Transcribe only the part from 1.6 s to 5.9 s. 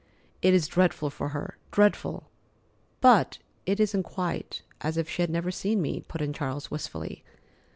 dreadful!" "But it isn't quite as if she had never seen